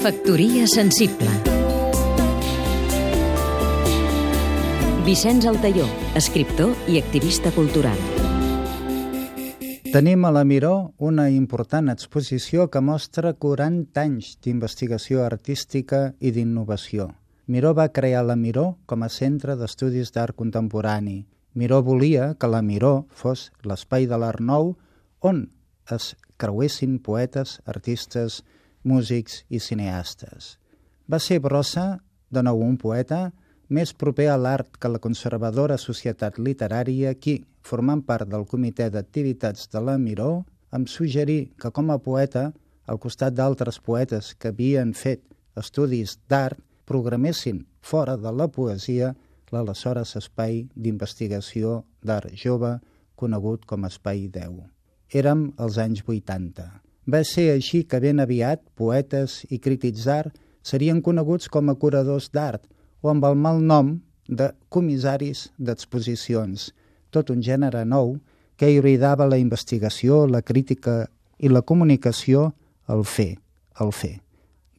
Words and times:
Factoria 0.00 0.64
sensible 0.64 1.28
Vicenç 5.04 5.44
Altaió, 5.44 5.84
escriptor 6.16 6.70
i 6.88 6.96
activista 6.96 7.50
cultural. 7.52 7.98
Tenim 9.92 10.24
a 10.24 10.30
la 10.32 10.46
Miró 10.48 10.94
una 10.96 11.26
important 11.28 11.92
exposició 11.92 12.70
que 12.72 12.80
mostra 12.80 13.34
40 13.34 14.00
anys 14.00 14.30
d'investigació 14.40 15.20
artística 15.26 16.14
i 16.18 16.32
d'innovació. 16.32 17.10
Miró 17.44 17.74
va 17.76 17.90
crear 17.92 18.22
la 18.24 18.38
Miró 18.40 18.78
com 18.86 19.04
a 19.04 19.10
centre 19.12 19.58
d'estudis 19.60 20.14
d'art 20.16 20.32
contemporani. 20.38 21.26
Miró 21.52 21.82
volia 21.84 22.30
que 22.40 22.48
la 22.48 22.62
Miró 22.62 23.04
fos 23.10 23.50
l'espai 23.68 24.08
de 24.08 24.16
l'art 24.16 24.40
nou 24.40 24.78
on 25.20 25.50
es 25.92 26.14
creuessin 26.40 26.96
poetes, 27.04 27.58
artistes, 27.66 28.40
músics 28.82 29.44
i 29.48 29.60
cineastes. 29.60 30.56
Va 31.10 31.18
ser 31.18 31.40
Brossa, 31.40 32.00
de 32.30 32.42
nou 32.46 32.62
un 32.64 32.76
poeta, 32.78 33.30
més 33.68 33.92
proper 33.94 34.28
a 34.30 34.38
l'art 34.38 34.78
que 34.82 34.90
la 34.90 35.00
conservadora 35.02 35.78
societat 35.78 36.38
literària 36.38 37.14
qui, 37.14 37.40
formant 37.62 38.02
part 38.02 38.28
del 38.30 38.46
comitè 38.50 38.88
d'activitats 38.90 39.70
de 39.70 39.82
la 39.84 39.96
Miró, 39.98 40.44
em 40.74 40.86
suggerí 40.86 41.52
que 41.60 41.70
com 41.70 41.90
a 41.90 41.98
poeta, 41.98 42.50
al 42.86 42.98
costat 42.98 43.34
d'altres 43.34 43.78
poetes 43.78 44.34
que 44.34 44.50
havien 44.50 44.94
fet 44.94 45.22
estudis 45.58 46.18
d'art, 46.28 46.58
programessin 46.90 47.64
fora 47.80 48.16
de 48.18 48.32
la 48.34 48.48
poesia 48.50 49.12
l'aleshores 49.54 50.16
espai 50.18 50.64
d'investigació 50.74 51.80
d'art 52.06 52.34
jove 52.44 52.76
conegut 53.20 53.66
com 53.70 53.86
Espai 53.86 54.28
10. 54.32 54.62
Érem 55.20 55.50
als 55.58 55.78
anys 55.82 56.02
80. 56.06 56.89
Va 57.06 57.22
ser 57.24 57.50
així 57.54 57.84
que 57.84 58.00
ben 58.00 58.20
aviat 58.20 58.62
poetes 58.76 59.44
i 59.50 59.58
crítics 59.58 60.04
d'art 60.08 60.36
serien 60.62 61.00
coneguts 61.00 61.48
com 61.48 61.70
a 61.70 61.74
curadors 61.74 62.30
d'art 62.34 62.66
o 63.02 63.10
amb 63.10 63.24
el 63.24 63.36
mal 63.36 63.60
nom 63.60 63.98
de 64.28 64.50
comissaris 64.68 65.48
d'exposicions, 65.58 66.70
tot 67.10 67.30
un 67.30 67.40
gènere 67.42 67.84
nou 67.84 68.18
que 68.60 68.68
hibridava 68.70 69.26
la 69.26 69.38
investigació, 69.40 70.26
la 70.26 70.42
crítica 70.42 71.06
i 71.40 71.48
la 71.48 71.62
comunicació 71.62 72.50
al 72.86 73.06
fer, 73.08 73.38
al 73.80 73.92
fer. 73.96 74.18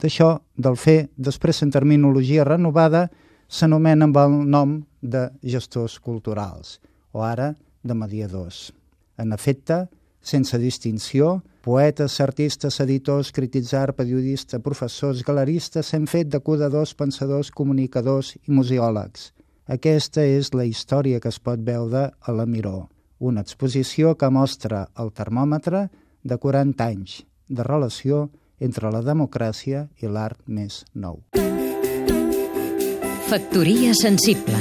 D'això, 0.02 0.36
del 0.58 0.78
fer, 0.78 1.10
després 1.18 1.62
en 1.66 1.74
terminologia 1.74 2.46
renovada, 2.46 3.08
s'anomena 3.50 4.08
amb 4.08 4.18
el 4.22 4.38
nom 4.50 4.78
de 5.02 5.28
gestors 5.42 5.98
culturals, 6.00 6.80
o 7.12 7.26
ara 7.26 7.56
de 7.84 7.98
mediadors. 7.98 8.70
En 9.18 9.34
efecte, 9.34 9.88
sense 10.22 10.58
distinció, 10.62 11.42
poetes, 11.62 12.20
artistes, 12.22 12.80
editors, 12.80 13.32
crítics 13.32 13.74
d'art, 13.74 13.96
periodistes, 13.98 14.62
professors, 14.62 15.24
galeristes 15.26 15.92
s'han 15.92 16.08
fet 16.08 16.30
de 16.30 16.40
cuidadors, 16.40 16.94
pensadors, 16.96 17.52
comunicadors 17.52 18.36
i 18.42 18.54
museòlegs. 18.54 19.32
Aquesta 19.72 20.24
és 20.26 20.54
la 20.54 20.66
història 20.66 21.20
que 21.22 21.30
es 21.30 21.40
pot 21.40 21.62
veure 21.64 22.10
a 22.20 22.36
la 22.36 22.46
Miró, 22.46 22.90
una 23.20 23.42
exposició 23.46 24.16
que 24.18 24.30
mostra 24.30 24.88
el 25.00 25.12
termòmetre 25.14 25.88
de 26.24 26.38
40 26.38 26.86
anys 26.86 27.22
de 27.50 27.64
relació 27.68 28.30
entre 28.60 28.92
la 28.94 29.02
democràcia 29.06 29.88
i 30.02 30.10
l'art 30.10 30.42
més 30.46 30.84
nou. 30.94 31.22
Factoria 33.32 33.96
sensible 33.96 34.61